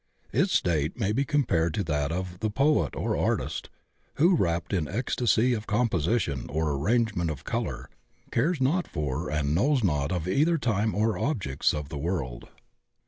Its 0.33 0.53
state 0.53 0.97
may 0.99 1.11
be 1.11 1.23
compared 1.23 1.75
to 1.75 1.83
that 1.83 2.11
of 2.11 2.39
the 2.39 2.49
poet 2.49 2.95
or 2.95 3.15
artist 3.15 3.69
who, 4.15 4.35
rapt 4.35 4.73
in 4.73 4.87
ecstacy 4.87 5.53
of 5.53 5.67
composition 5.67 6.47
or 6.49 6.71
arrangement 6.71 7.29
of 7.29 7.43
color, 7.43 7.87
cares 8.31 8.59
not 8.59 8.87
for 8.87 9.29
and 9.29 9.53
knows 9.53 9.83
not 9.83 10.11
of 10.11 10.27
either 10.27 10.57
time 10.57 10.95
or 10.95 11.19
objects 11.19 11.71
of 11.71 11.89
the 11.89 11.99
world. 11.99 12.47